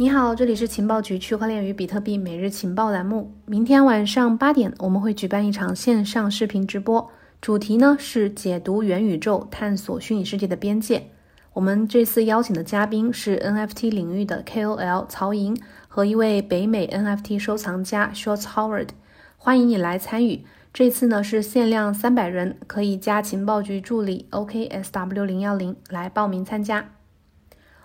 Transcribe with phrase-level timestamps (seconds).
[0.00, 3.32] 你好，这里是情报局区块链与比特币每日情报栏目。
[3.46, 7.10] 明天晚上八点，我们会举办一场线上视频直播，
[7.40, 11.08] 主题呢是解读元宇宙，探索虚拟世界的边界。
[11.52, 18.90] 我们这次邀请的嘉宾是 NFT 领域的 KOL 曹莹和一位北美 NFT 收藏家 Shorts Howard，
[19.36, 20.44] 欢迎你来参与。
[20.72, 26.90] 这次呢是限量三百人，可以加情报局助理 OKSW 零幺零来报名参加。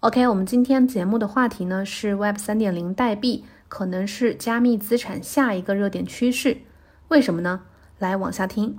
[0.00, 6.58] OK，我们今天节目的话题呢是 Web 三点零代币可能是加密资产下一个热点趋势，
[7.08, 7.62] 为什么呢？
[7.98, 8.76] 来往下听。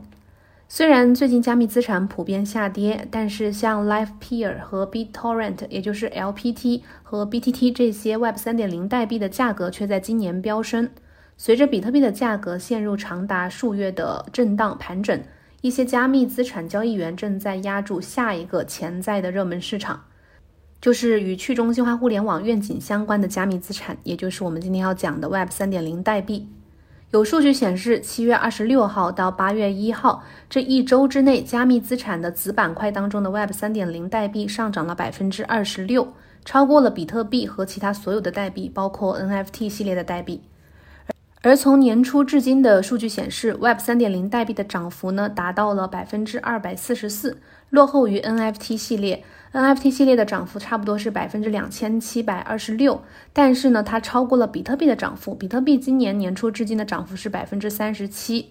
[0.69, 10.89] 虽然最近加密资产普遍下跌，但是像 LivePeer 和 BitTorrent，也就是 LPT 和 BTT 这些 Web 三点零代币的价格却在今年飙升。
[11.35, 15.21] 随着比特币的价格陷入长达数月的震荡盘整，
[15.59, 20.05] 一些加密资产交易员正在压住下一个潜在的热门市场。
[20.81, 26.47] 就是与去中心化互联网愿景相关的加密资产，也就是我们今天要讲的 Web 三点零代币。
[27.11, 36.13] 有数据显示，七月二十六号到八月一号这一周之内，加密资产的子板块当中的 Web 三点零代币上涨了百分之二十六，
[36.45, 40.41] 超过了比特币和其他所有的代币，包括 NFT 系列的代币。
[41.41, 47.37] 而从年初至今的数据显示，Web 三点零代币的涨幅呢达到了百分之二百四十四，
[47.69, 49.23] 落后于 NFT 系列。
[49.53, 53.01] NFT 系列的涨幅差不多是百分之两千七百二十六，
[53.31, 55.33] 但是呢，它超过了比特币的涨幅。
[55.33, 58.49] 比特币今年年初至今的涨幅是百分之三十七。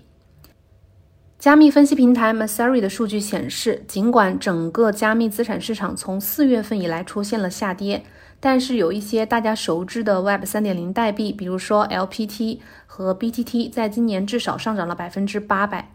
[1.39, 8.03] 加密分析平台 Masari 的数据显示，尽管整个加密资产市场从四月份以来出现了下跌，
[8.41, 15.91] 但是有一些大家熟知的 Web 三点零代币，比如说 LPT 和 BTT，在今年至少上涨了百分之八百。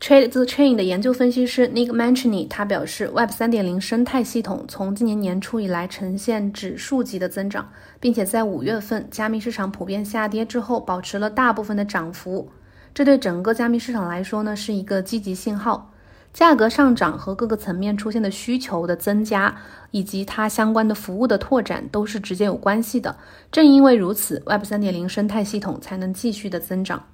[0.00, 12.48] Trade the Chain 的研究分析师 Nick Manchini 他表示，Web 3.0生态系统从今年年初以来呈现指数级的增长，并且在五月份加密市场普遍下跌之后，保持了大部分的涨幅。
[12.92, 15.91] 这对整个加密市场来说呢，是一个积极信号。
[16.32, 19.54] 价格上涨和各个层面出现的需求的增加，
[19.90, 23.16] 以及它相关的服务的拓展，都是直接有关系的。
[23.50, 27.04] 正因为如此，Web 3.0生态系统才能继续的增长。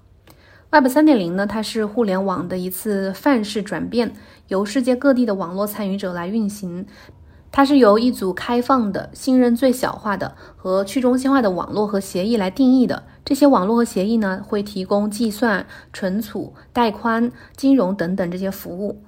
[0.70, 4.12] Web 三点零呢，它是互联网的一次范式转变，
[4.48, 6.86] 由世界各地的网络参与者来运行。
[7.50, 13.02] 它是由一组开放的、信任最小化的和去中心化的网络和协议来定义的。
[13.28, 19.02] 这些网络和协议呢，会提供计算、存储、带宽、金融等等这些服务。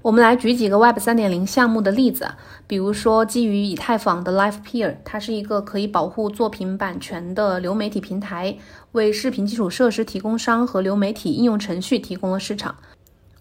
[0.00, 2.28] 我们来举几个 Web 三点零项目的例子，
[2.68, 8.56] 比如说基于以太坊的 LivePeer，它是一个可以保护作品版权的流媒体平台，
[8.92, 12.76] 为视频基础设施提供商和流媒体应用程序提供了市场。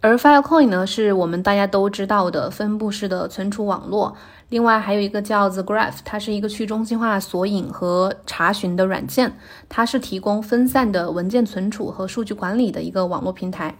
[0.04, 4.14] 而 Filecoin 呢，是我们大家都知道的分布式的存储网络。
[4.50, 9.38] 另外还有一个叫 The Graph，它是一个去中心化索引和查询的软件，
[9.70, 13.78] 它是提供分散的文件存储和数据管理的一个网络平台。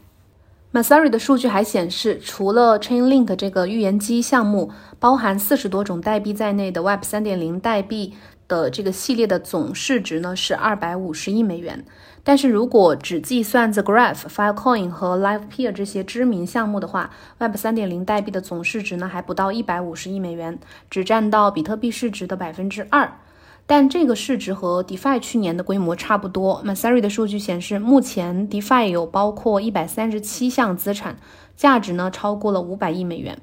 [0.72, 8.14] Masari 的数据还显示，除了 Chainlink 这个预言机项目，包含四十多种代币在内的 Web 三点零代币
[8.48, 11.86] 的这个系列的总市值呢是二百五十亿美元。
[12.24, 17.10] 但是如果只计算 The Graph、Filecoin 和 LivePeer 这些知名项目的话
[17.40, 20.58] ，Web 三点零代币的总市值呢还不到一百五十亿美元，
[20.90, 23.20] 只占到比特币市值的百分之二。
[23.66, 26.62] 但这个市值和 DeFi 去年的规模差不多。
[26.66, 31.18] Masari 的数据显示，目前 DeFi 有包括一百三十七项资产，
[31.56, 33.38] 价值呢超过了五百亿美元。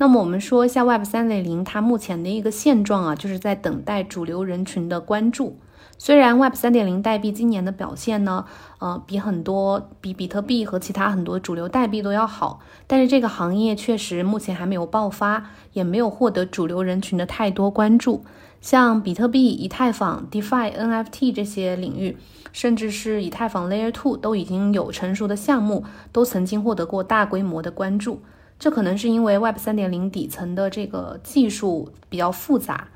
[0.00, 5.58] 那么我们说一下 Web 三点零它目前的一个现状啊，就是在等待主流人群的关注。
[5.98, 8.46] 虽然 Web 三点零代币今年的表现呢，
[8.78, 18.24] 呃，比很多比比特币和其他很多主流代币都要好，但是这个行业确实目前还没有爆发，也没有获得主流人群的太多关注。
[18.62, 22.16] 像比特币、以太坊、DeFi、NFT 这些领域，
[22.54, 28.22] 甚至是以太坊 Layer Two 都已经有成熟的项目，都曾经获得过大规模的关注。
[28.60, 32.86] 这可能是因为 Web 三点零底层的这个技术比较复杂。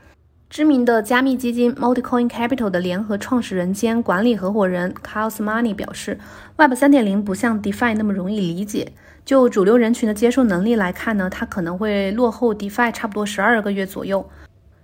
[0.51, 6.19] 知名的加密基金 Multicoin Capital 的联合创始人兼管理合伙人 Kyle Samani 表示
[6.59, 8.93] ，Web 三点零不像 DeFi 那么容易理解。
[9.25, 14.29] 就主流人群的接受能力来看呢，它可能会落后 DeFi 差不多十二个月左右。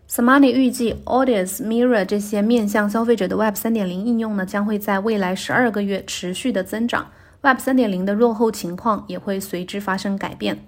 [0.08, 7.06] Samani 预计，Audience、Mirror 这些面向消费者的 Web 3.0应用呢，将会在未来十二个月持续的增长。
[7.42, 10.62] Web 3.0的落后情况也会随之发生改变。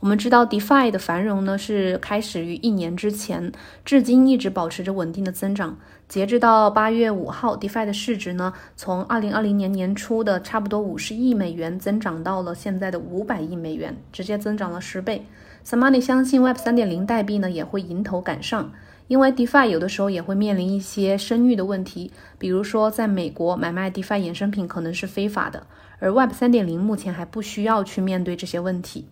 [0.00, 3.52] 我们知道，DeFi 的繁荣呢是开始于一年之前，
[3.84, 5.76] 至今一直保持着稳定的增长。
[6.08, 15.24] 截至到八月五号，DeFi 的市值呢，从二零二零年年初的差不多五十亿美元增长到了现在的五百亿美元，直接增长了十倍。
[15.64, 18.72] Samani 相信 Web 3.0代币呢也会迎头赶上，
[19.08, 25.66] 因为 DeFi 有的时候也会面临一些声誉的问题，比如说在美国买卖 DeFi 衍生品可能是非法的，
[25.98, 29.06] 而 Web 3.0目前还不需要去面对这些问题。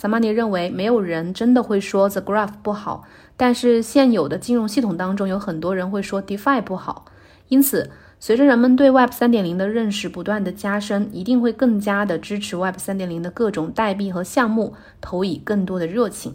[0.00, 3.04] Samani 认为，没有人真的会说 The Graph 不好，
[3.36, 7.06] 但是现有的金融系统当中有很多人会说 DeFi 不好，
[7.48, 7.90] 因此。
[8.22, 16.34] 随着人们对 Web 3.0的认识不断的加深，一定会更加的支持 Web 3.0的各种代币和项目，投以更多的热情。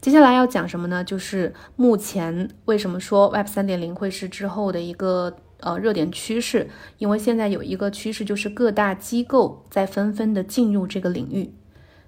[0.00, 1.02] 接下来要讲什么呢？
[1.02, 6.70] 就是目前为什么说 Web 3.0会是之后的一个呃热点趋势？
[6.98, 11.52] 因为现在有一个趋势，就是各大机构在纷纷的进入这个领域。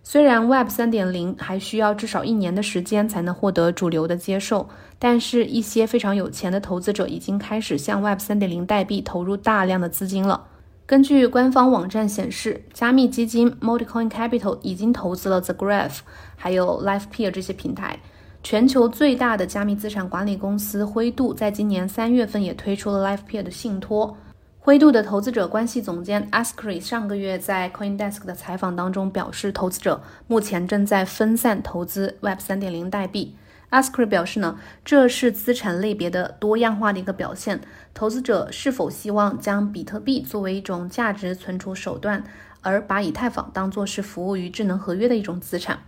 [0.05, 10.47] 虽然 Web 3.0还需要至少一年的时间才能获得主流的接受，但是一些非常有钱的投资者已经开始向 Web 3.0代币投入大量的资金了。
[10.91, 15.99] 根据官方网站显示，加密基金 Multicoin Capital 已经投资了 The Graph，
[16.35, 18.01] 还有 LifePeer 这些平台。
[18.43, 24.17] 全球最大的加密资产管理公司灰度在今年三月份也推出了 LifePeer 的信托。
[24.59, 33.37] 灰度的投资者关系总监 Askry 上个月在 CoinDesk 的采访当中表示，投资者目前正在分散投资 Web 3.0代币。
[33.71, 37.61] A s k r 表示呢，这是资产类别的多样化的一个表现。
[37.95, 42.23] 投资者是否希望将比特币作为一种价值存储手段，
[42.61, 45.79] 而把以太坊当作是服务于智能合约的一种资产？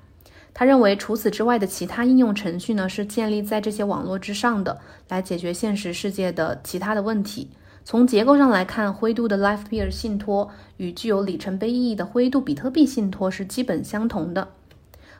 [0.54, 7.48] 他认为，除此之外的其他应用程序呢，是建立在这些网络之上的，来解决现实世界的其他的问题。
[7.84, 14.48] 从结构上来看，灰度的 LifePeer 信托与具有里程碑意义的灰度比特币信托是基本相同的。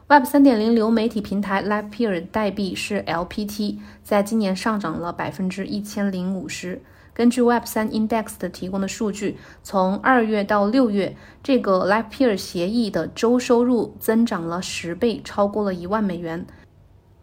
[0.09, 6.83] Web 三点零流媒体平台 Livepeer 代币是 LPT，在今年上涨了百分之一千零五十。
[7.15, 16.45] 根据 Web 三 Index 的提供的数据，从二月到六月，这个 Livepeer 协议的周收入增长了十倍，超过了一万美元。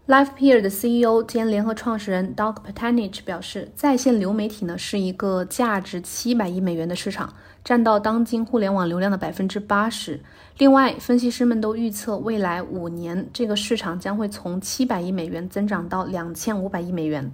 [0.10, 7.32] LifePeer 的 CEO 兼联合创始人 Doug Patanich 表示，在线流媒体呢是一个价值七百亿美元的市场，
[7.64, 10.20] 占到当今互联网流量的百分之八十。
[10.58, 17.32] 另外，分析师们都预测，未来五年这个市场将会从七百亿美元增长到两千五百亿美元。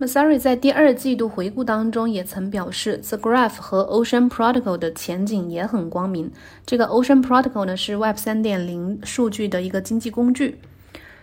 [0.00, 6.32] Masari 在第二季度回顾当中也曾表示，The Graph 和 Ocean Protocol 的前景也很光明。
[6.64, 10.58] 这个 Ocean Protocol 呢是 Web 3.0数据的一个经济工具。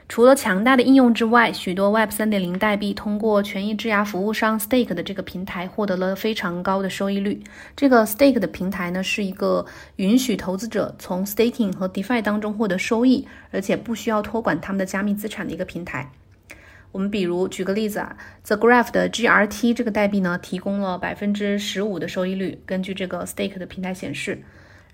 [0.08, 7.42] 除了强大的应用之外，许多 Web 3.0代币通过权益质押服务商 Stake 的这个平台获得了非常高的收益率。
[7.76, 9.66] 这个 Stake 的平台呢，是一个
[9.96, 16.12] 允许投资者从 Staking 和 DeFi 当中获得收益，而且不需要托管他们的加密资产的一个平台。
[16.92, 18.16] 我们比如举个例子啊
[18.46, 24.44] ，The Graph 的 GRT 这个代币呢，提供了百分之十五的收益率，根据这个 Stake 的平台显示。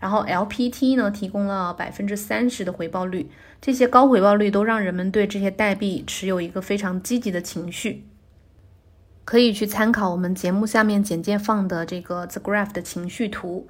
[0.01, 3.29] 然后 LPT 呢提供了百分之三十的回报率，
[3.61, 8.03] 这些高回报率都让人们对这些代币持有一个非常积极的情绪。
[9.23, 13.67] 可以去参考我们节目下面简介放的这个 The Graph 的情绪图。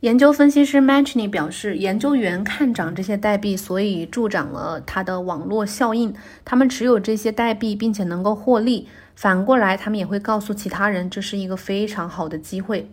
[0.00, 6.14] 研究分析师 Matchney 表示，研究员看涨这些代币，所以助长了它的网络效应。
[6.44, 8.86] 他们持有这些代币，并且能够获利。
[9.16, 12.88] 反过来，他们也会告诉其他人，这是一个非常好的机会。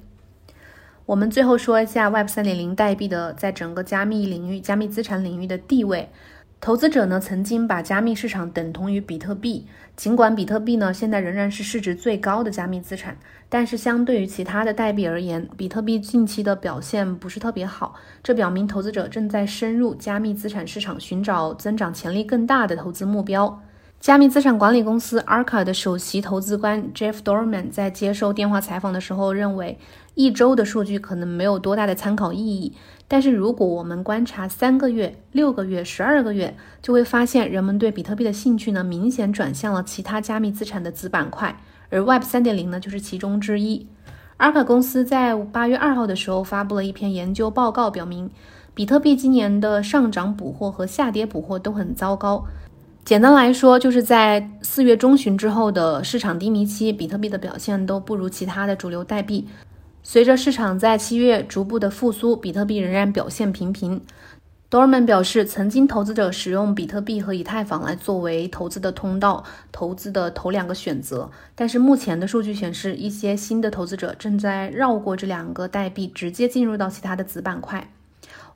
[1.05, 6.09] 我们最后说一下 Web 3.0代币的在整个加密领域、加密资产领域的地位。
[6.59, 13.15] 投资者呢曾经把加密市场等同于比特币，尽管比特币呢现在仍然是市值最高的加密资产，
[13.47, 17.93] 但是相对于其他的代币而言，比特币近期的表现不是特别好。
[18.23, 23.61] 这表明投资者正在深入加密资产市场，寻找增长潜力更大的投资目标。
[24.05, 29.79] 加密资产管理公司 Arca 的首席投资官 Jeff Dorman 在接受电话采访的时候认为，
[30.13, 32.75] 一周的数据可能没有多大的参考意义。
[33.07, 41.59] 但是如果我们观察三个月、六个月、十二个月，就会发现人们对比特币的兴趣呢明显转向了其他加密资产的子板块，
[41.89, 43.87] 而 Web 3.0呢就是其中之一。
[44.37, 48.29] Arca 公司在八月二号的时候发布了一篇研究报告，表明
[48.75, 52.45] 比特币今年的上涨捕获和下跌捕获都很糟糕。
[53.05, 59.47] 简单来说，就是在四月中旬之后的市场低迷期，比特币的表现都不如其他的主流代币。
[60.01, 64.01] 随着市场在七月逐步的复苏，比特币仍然表现平平。
[64.71, 71.29] Dorman 表示，曾经投资者使用比特币和以太坊来作为投资的通道，投资的头两个选择。
[71.53, 77.87] 但是目前的数据显示，一些新的投资者正在绕过这两个代币，直接进入到其他的子板块。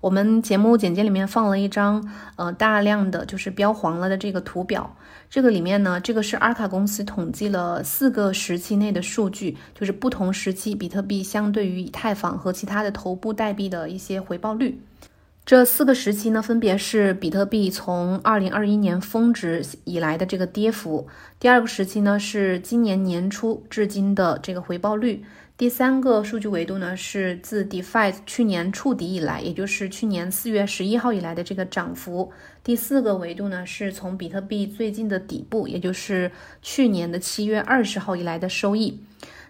[0.02, 4.96] 我们节目简介里面放了一张，呃，大量的就是标黄了的这个图表。
[5.30, 14.80] 这个里面呢，这个是阿卡公司统计了四个时期内的数据，就是不同时期比特币相对于以太坊和其他的头部代币的一些回报率。
[15.46, 21.06] 这四个时期呢，分别是比特币从二零二一年峰值以来的这个跌幅；
[21.40, 25.24] 第二个时期呢，是今年年初至今的这个回报率；
[25.60, 32.32] 第三个数据维度呢，是自 DeFi 去年触底以来，也就是去年四月十一号以来的这个涨幅；
[32.64, 39.02] 第四个维度呢，是从比特币最近的底部，也就是去年的七月二十号以来的收益。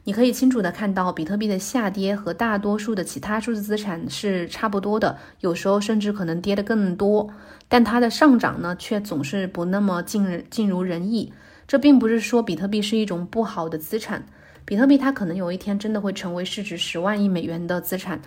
[0.05, 7.29] 你可以清楚的看到，比特币的下跌和大多数的其他数字资产是差不多的，有时候甚至可能跌得更多。
[7.67, 11.31] 但它的上涨呢，却总是不那么尽尽如人意。
[11.67, 14.25] 这并不是说比特币是一种不好的资产，
[14.69, 18.21] 比特币它可能有一天真的会成为市值十万亿美元的资产。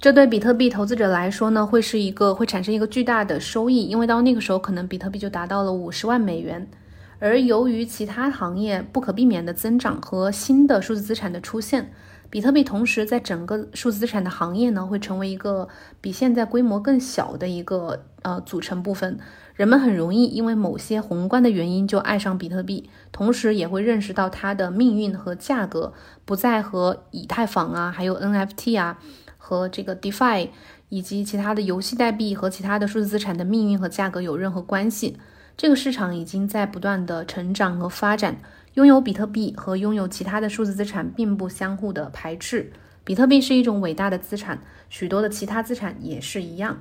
[0.00, 6.68] 这对比特币投资者来说呢，会是一个会产生一个巨大的收益，因为到那个时候，可能比特币就达到了五十万美元。
[7.20, 11.92] 而由于其他行业不可避免的增长和新的数字资产的出现，
[12.30, 15.68] 比特币同时在整个数字资产的行业呢，会成为一个
[16.00, 19.18] 比现在规模更小的一个呃组成部分。
[19.54, 25.92] 人们很容易因为某些宏观的原因就爱上比特币，同时也会认识到它的命运和价格
[26.24, 28.98] 不再和以太坊啊，还有 NFT 啊，
[29.38, 30.48] 和这个 DeFi
[30.88, 35.16] 以及其他的游戏代币和其他的数字资产的命运和价格有任何关系。
[35.56, 38.36] 这个市场已经在不断的成长和发展，
[38.74, 42.72] 拥有比特币和拥有其他的数字资产并不相互的排斥。
[43.04, 44.58] 比特币是一种伟大的资产，
[44.88, 46.78] 许多的其他资产也是一样。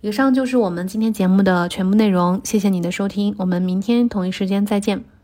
[0.00, 5.15] 以上就是我们今天节目的全部内容，谢谢你的收听，我们明天同一时间再见。